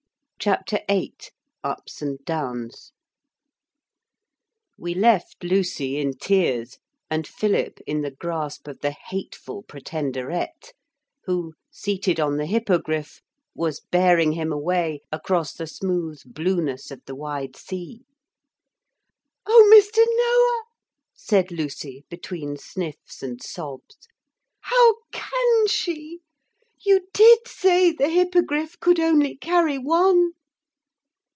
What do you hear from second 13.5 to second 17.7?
was bearing him away across the smooth blueness of the wide